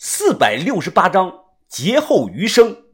[0.00, 2.84] 四百六十八章劫后余生。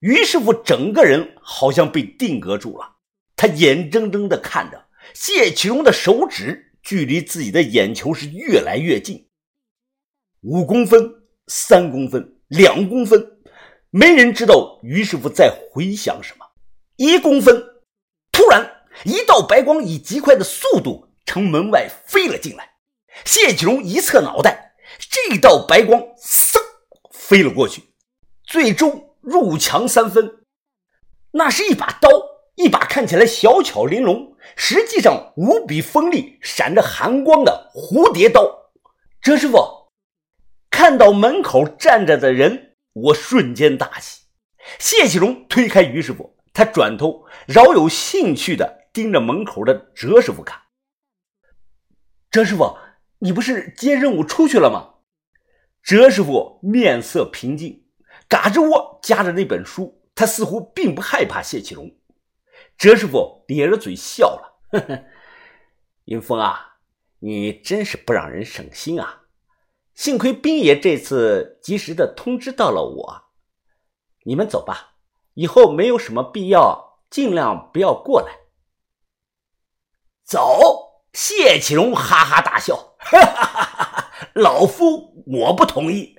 [0.00, 2.96] 于师傅整个人好像被定格住了，
[3.36, 9.28] 他眼睁睁的看着谢启荣的手指距离自己的眼球是越来越近，
[10.40, 13.24] 五公分、三公分、两公分，
[13.90, 16.44] 没人知道于师傅在回想什么。
[16.96, 17.62] 一公分，
[18.32, 18.68] 突然
[19.04, 22.72] 一道白光以极快的速度从门外飞了进来，
[23.24, 24.70] 谢启荣一侧脑袋。
[25.12, 26.56] 这道白光嗖
[27.10, 27.82] 飞了过去，
[28.44, 30.46] 最终入墙三分。
[31.32, 32.08] 那是一把刀，
[32.54, 38.72] 一把看起来小巧玲珑，实际上无比锋利、闪着寒光的蝴蝶刀。
[39.20, 39.90] 哲师傅
[40.70, 44.22] 看到门口站着的人，我瞬间大喜。
[44.78, 50.58] 谢启荣推开于师傅，他转头饶有兴趣地盯着门口的哲师傅看。
[52.30, 52.78] 哲师傅，
[53.18, 54.91] 你不是接任务出去了吗？
[55.82, 57.84] 哲师傅面色平静，
[58.28, 61.90] 嘎吱窝夹着那本书，他似乎并不害怕谢启荣。
[62.78, 65.04] 哲师傅咧着嘴笑了：“呵呵，
[66.04, 66.78] 云峰啊，
[67.18, 69.22] 你真是不让人省心啊！
[69.94, 73.24] 幸亏冰爷这次及时的通知到了我。
[74.24, 74.94] 你们走吧，
[75.34, 78.38] 以后没有什么必要，尽量不要过来。”
[80.24, 81.02] 走！
[81.12, 83.81] 谢启荣哈哈大笑：“哈哈哈哈！
[84.34, 86.16] 老夫。”我不同意，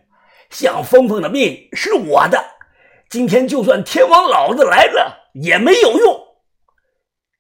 [0.50, 2.44] 向峰峰的命是我的，
[3.10, 6.20] 今天就算天王老子来了也没有用。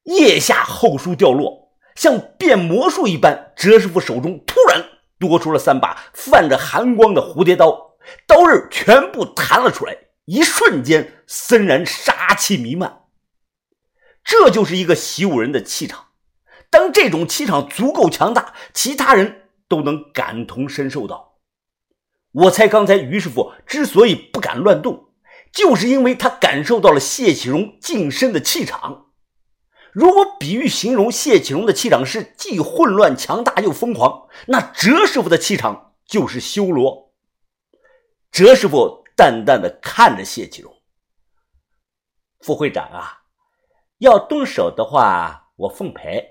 [0.03, 4.83] 腋下后书掉落，像变魔术一般，哲师傅手中突然
[5.17, 7.95] 多出了三把泛着寒光的蝴蝶刀，
[8.27, 13.03] 刀刃全部弹了出来，一瞬间森然杀气弥漫。
[14.25, 16.07] 这就是一个习武人的气场，
[16.69, 19.42] 当这种气场足够强大，其他人
[19.73, 21.39] 都能感同身受到。
[22.31, 25.09] 我猜刚才于师傅之所以不敢乱动，
[25.51, 29.07] 就是因为他感受到了谢启荣近身的气场。
[29.91, 37.13] 如果比喻形容谢启荣的气场是既混乱强大又疯狂，那哲师傅的气场就是修罗。
[38.31, 40.71] 哲师傅淡淡的看着谢启荣
[42.41, 43.23] ：“副会长啊，
[43.99, 46.23] 要动手的话，我奉陪。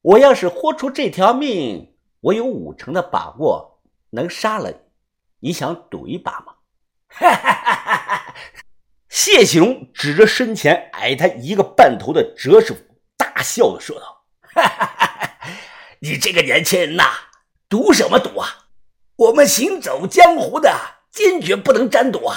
[0.00, 1.93] 我要是豁出这条命，
[2.24, 4.76] 我有五成的把握能杀了你。”
[5.40, 6.54] 你想赌一把吗？
[7.08, 7.84] 哈哈哈！
[7.84, 8.34] 哈
[9.10, 12.80] 谢启荣指着身前矮他一个半头的哲师傅，
[13.18, 14.24] 大笑的说道
[14.56, 15.50] ：“哈哈哈
[16.00, 17.04] 你这个年轻人呐，
[17.68, 18.48] 赌什么赌啊？
[19.16, 20.74] 我们行走江湖的，
[21.10, 22.36] 坚决不能沾赌啊！”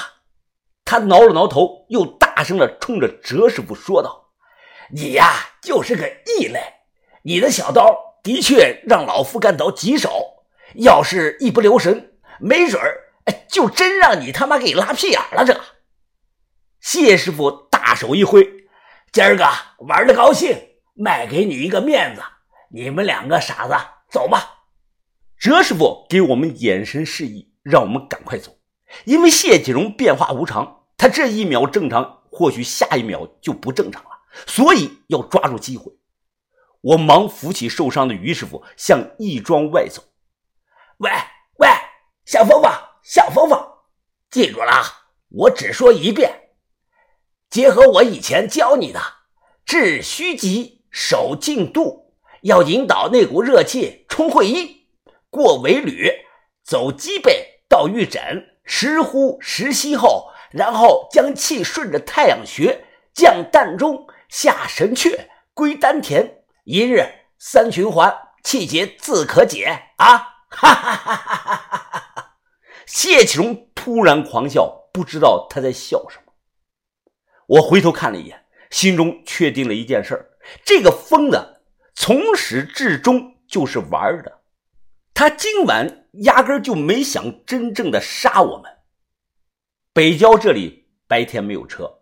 [0.83, 4.31] 他挠了挠头，又大声的冲着哲师傅说道
[4.91, 6.61] ：“你呀，就是个异类。
[7.23, 10.43] 你的小刀的确让老夫感到棘手，
[10.75, 12.11] 要是一不留神。”
[12.41, 13.15] 没准儿，
[13.49, 15.45] 就真让你他妈给拉屁眼了！
[15.45, 15.59] 这
[16.81, 18.45] 谢师傅大手一挥，
[19.13, 19.47] 今儿个
[19.79, 20.55] 玩的高兴，
[20.93, 22.21] 卖给你一个面子，
[22.69, 23.73] 你们两个傻子
[24.11, 24.65] 走吧。
[25.39, 28.57] 哲师傅给我们眼神示意，让我们赶快走，
[29.05, 34.09] 因为谢启荣变化无常，他这一秒正常，或许下一秒就不正常了，
[34.45, 35.91] 所以要抓住机会。
[36.81, 40.03] 我忙扶起受伤的于师傅，向义庄外走。
[40.97, 41.11] 喂
[41.57, 41.67] 喂！
[42.25, 42.71] 小峰峰，
[43.03, 43.59] 小峰峰，
[44.29, 44.83] 记住了，
[45.29, 46.49] 我只说一遍。
[47.49, 48.99] 结合我以前教你的，
[49.65, 54.87] 治虚极，守静度，要引导那股热气冲会阴，
[55.29, 56.13] 过尾闾，
[56.63, 66.36] 走脊背到玉枕，时呼时吸后，然后将气顺着太阳穴降膻中，下神阙，归丹田，
[66.67, 67.01] 一日
[67.39, 68.13] 三循环，
[68.43, 70.17] 气结自可解啊！
[70.49, 72.35] 哈哈哈哈哈哈！
[72.85, 76.33] 谢启荣突然狂笑，不知道他在笑什么。
[77.47, 80.29] 我回头看了一眼，心中确定了一件事
[80.65, 81.61] 这个疯子
[81.95, 84.41] 从始至终就是玩的，
[85.13, 88.69] 他今晚压根就没想真正的杀我们。
[89.93, 91.99] 北郊这里白天没有车，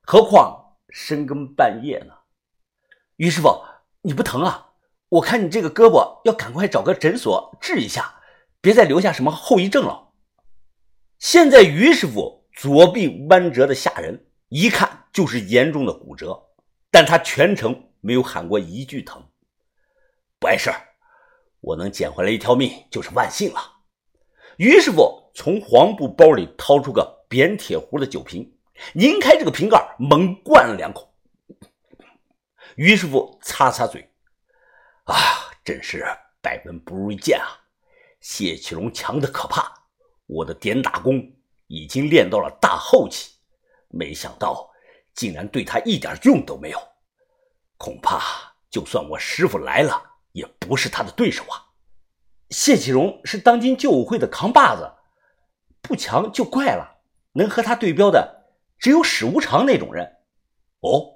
[0.00, 2.14] 何况深更半夜呢？
[3.16, 3.62] 于师傅，
[4.06, 4.68] 你不疼啊？
[5.08, 8.20] 我看你这个胳膊要赶快找个诊所治一下，
[8.60, 10.10] 别再留下什么后遗症了。
[11.18, 16.40] 现在于师傅左臂弯折的吓人，一看就是严重的骨折，
[16.88, 19.20] 但他全程没有喊过一句疼。
[20.38, 20.80] 不碍事儿
[21.60, 23.60] 我能捡回来一条命就是万幸了。
[24.56, 28.56] 于师傅从黄布包里掏出个扁铁壶的酒瓶，
[28.92, 31.12] 拧开这个瓶盖，猛灌了两口。
[32.76, 34.12] 于师傅擦擦嘴，
[35.04, 35.14] 啊，
[35.64, 36.04] 真是
[36.42, 37.48] 百闻不如一见啊！
[38.20, 39.72] 谢启荣强的可怕。
[40.26, 41.36] 我的点打功
[41.68, 43.32] 已经练到了大后期，
[43.88, 44.70] 没想到
[45.14, 46.78] 竟然对他一点用都没有。
[47.78, 48.20] 恐怕
[48.68, 50.02] 就算我师傅来了，
[50.32, 51.72] 也不是他的对手啊！
[52.50, 54.92] 谢启荣是当今救武会的扛把子，
[55.80, 57.00] 不强就怪了。
[57.32, 60.18] 能和他对标的，只有史无常那种人。
[60.80, 61.15] 哦，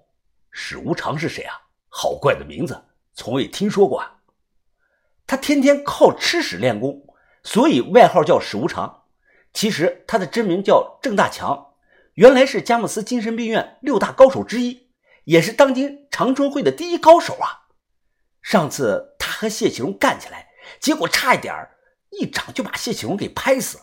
[0.51, 1.55] 史无常是谁啊？
[1.89, 4.21] 好怪的名字，从未听说过啊！
[5.27, 7.07] 他天天靠吃屎练功，
[7.43, 9.05] 所以外号叫史无常。
[9.53, 11.75] 其实他的真名叫郑大强，
[12.15, 14.91] 原来是佳木斯精神病院六大高手之一，
[15.25, 17.69] 也是当今长春会的第一高手啊！
[18.43, 21.55] 上次他和谢启荣干起来，结果差一点
[22.11, 23.81] 一掌就把谢启荣给拍死。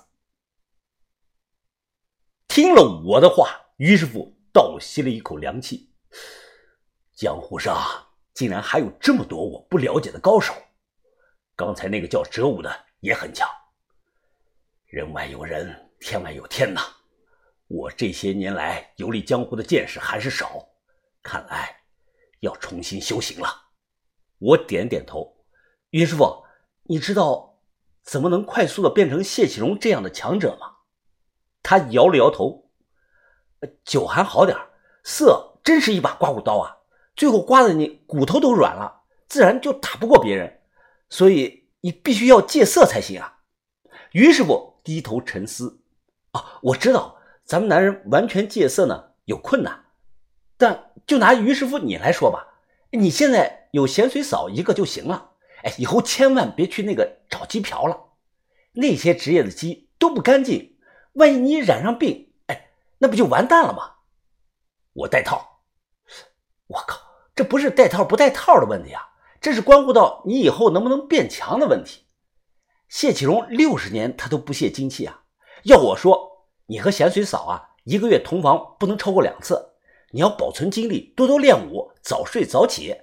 [2.47, 5.91] 听了我的话，于师傅倒吸了一口凉气。
[7.17, 7.75] 江湖上
[8.35, 10.53] 竟然还有这么多我不了解的高手，
[11.55, 13.49] 刚才那个叫哲武的也很强。
[14.85, 16.79] 人外有人，天外有天呐！
[17.65, 20.63] 我这些年来游历江湖的见识还是少，
[21.23, 21.75] 看来
[22.41, 23.49] 要重新修行了。
[24.37, 25.43] 我点点头，
[25.89, 26.45] 云师傅，
[26.83, 27.59] 你知道
[28.03, 30.71] 怎么能快速的变成谢启荣这样的强者吗？
[31.63, 32.69] 他摇了摇头，
[33.83, 34.55] 酒还好点
[35.03, 36.76] 色真是一把刮骨刀啊！
[37.17, 40.61] 最后刮的你骨头都软了，自然就打不过别人。
[41.09, 43.39] 所以你必须要戒色才行啊！
[44.13, 44.77] 于师傅。
[44.87, 45.81] 低头沉思，
[46.31, 49.83] 啊，我知道咱们男人完全戒色呢有困难，
[50.57, 52.61] 但就拿于师傅你来说吧，
[52.91, 55.31] 你现在有咸水嫂一个就行了，
[55.63, 58.13] 哎，以后千万别去那个找鸡嫖了，
[58.71, 60.77] 那些职业的鸡都不干净，
[61.15, 63.95] 万一你染上病，哎，那不就完蛋了吗？
[64.93, 65.63] 我带套，
[66.67, 66.97] 我靠，
[67.37, 72.07] 这不是带套不带套的问题啊，这是关乎到你以后能不能变强的问题。
[72.89, 75.23] 谢启荣六十年他都不泄精气啊！
[75.63, 79.75] 要我说，你和咸水嫂啊，一个月同房不能超过两次。
[80.09, 82.95] 你要保存精力，多多练武，早睡早起，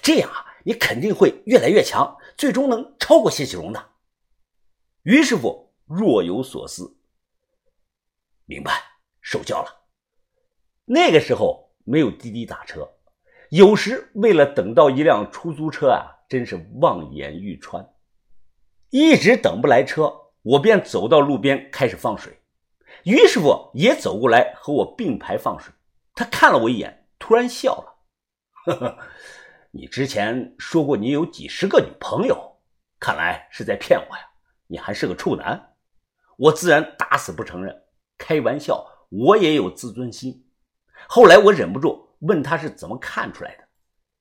[0.00, 3.88] 这样啊，你肯定会越来越强，最终能超过谢启荣的。
[5.02, 6.96] 于师傅若有所思，
[8.44, 8.80] 明白，
[9.20, 9.80] 受教了。
[10.84, 12.88] 那个时候没有滴滴打车，
[13.50, 17.84] 有时为了等到一辆出租车啊，真是望眼欲穿。
[18.90, 20.12] 一直等不来车，
[20.42, 22.40] 我便走到路边开始放水。
[23.04, 25.72] 于师傅也走过来和我并排放水。
[26.14, 27.94] 他看了我一眼，突然笑了
[28.66, 28.98] ：“呵呵，
[29.72, 32.56] 你之前说过你有几十个女朋友，
[33.00, 34.22] 看来是在骗我呀！
[34.68, 35.74] 你还是个处男。”
[36.38, 37.76] 我自然打死不承认，
[38.16, 40.46] 开玩笑，我也有自尊心。
[41.08, 43.64] 后来我忍不住问他是怎么看出来的。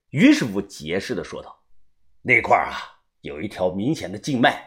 [0.09, 1.57] 于师傅解释的说道
[2.21, 4.57] ：“那块啊。”有一条明显的静脉，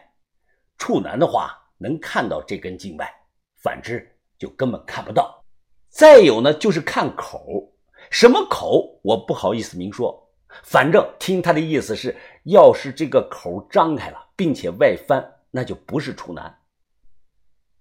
[0.76, 3.10] 处男的话能看到这根静脉，
[3.56, 4.06] 反之
[4.36, 5.42] 就根本看不到。
[5.88, 7.72] 再有呢，就是看口，
[8.10, 10.22] 什么口我不好意思明说，
[10.62, 12.14] 反正听他的意思是，
[12.44, 16.54] 要是这个口张开了，并且外翻，那就不是处男。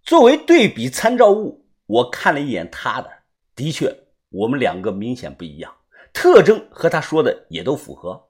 [0.03, 3.11] 作为对比参照物，我看了一眼他的，
[3.55, 3.93] 的确，
[4.31, 5.75] 我们两个明显不一样，
[6.13, 8.29] 特征和他说的也都符合。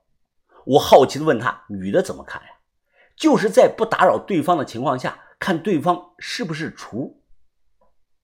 [0.65, 2.47] 我好奇的问他：“女的怎么看呀？
[3.15, 7.21] 就是在不打扰对方的情况下，看对方是不是厨。”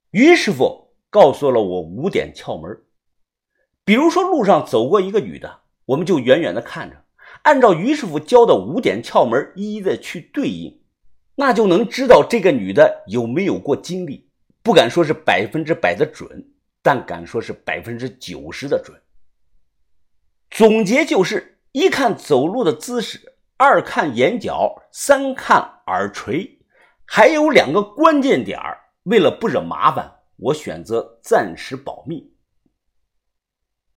[0.10, 2.82] 于师傅告诉了我五点窍门。
[3.86, 7.04] 比如说，路上走过一个女的，我们就远远的看着，
[7.44, 10.82] 按照于师傅教的五点窍门一一的去对应，
[11.36, 14.30] 那就能知道这个女的有没有过经历。
[14.64, 16.52] 不敢说是百分之百的准，
[16.88, 18.98] 但敢说是百分之九十的准。
[20.50, 21.56] 总结就是。
[21.74, 26.60] 一看走路的姿势，二看眼角，三看耳垂，
[27.06, 28.58] 还有两个关键点
[29.04, 32.34] 为了不惹麻烦，我选择暂时保密。